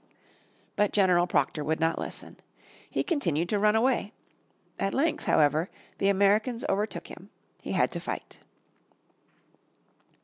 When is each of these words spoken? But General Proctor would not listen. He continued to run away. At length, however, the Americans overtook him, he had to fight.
But 0.75 0.93
General 0.93 1.27
Proctor 1.27 1.63
would 1.63 1.79
not 1.79 1.99
listen. 1.99 2.37
He 2.89 3.03
continued 3.03 3.49
to 3.49 3.59
run 3.59 3.75
away. 3.75 4.13
At 4.79 4.95
length, 4.95 5.25
however, 5.25 5.69
the 5.99 6.09
Americans 6.09 6.65
overtook 6.67 7.05
him, 7.09 7.29
he 7.61 7.73
had 7.73 7.91
to 7.91 7.99
fight. 7.99 8.39